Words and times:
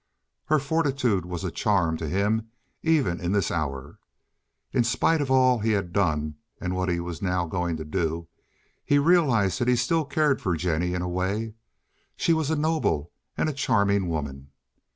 Her 0.45 0.57
fortitude 0.57 1.27
was 1.27 1.43
a 1.43 1.51
charm 1.51 1.95
to 1.97 2.09
him 2.09 2.49
even 2.81 3.19
in 3.19 3.33
this 3.33 3.51
hour. 3.51 3.99
In 4.73 4.83
spite 4.83 5.21
of 5.21 5.29
all 5.29 5.59
he 5.59 5.73
had 5.73 5.93
done 5.93 6.37
and 6.59 6.75
what 6.75 6.89
he 6.89 6.99
was 6.99 7.21
now 7.21 7.45
going 7.45 7.77
to 7.77 7.85
do, 7.85 8.27
he 8.83 8.97
realized 8.97 9.59
that 9.61 9.67
he 9.67 9.75
still 9.75 10.05
cared 10.05 10.41
for 10.41 10.57
Jennie 10.57 10.95
in 10.95 11.03
a 11.03 11.07
way. 11.07 11.53
She 12.15 12.33
was 12.33 12.49
a 12.49 12.55
noble 12.55 13.11
and 13.37 13.47
a 13.47 13.53
charming 13.53 14.09
woman. 14.09 14.49